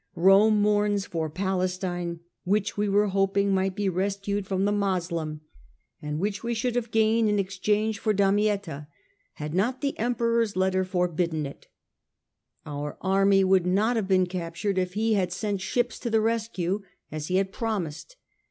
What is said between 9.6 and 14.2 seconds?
the Emperor's letter forbidden it; our army would not have